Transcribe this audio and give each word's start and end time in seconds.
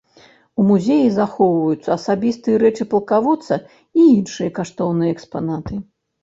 У 0.61 0.63
музеі 0.69 1.09
захоўваюцца 1.17 1.89
асабістыя 1.97 2.57
рэчы 2.63 2.87
палкаводца 2.95 3.59
і 3.99 4.07
іншыя 4.15 4.49
каштоўныя 4.57 5.11
экспанаты. 5.19 5.73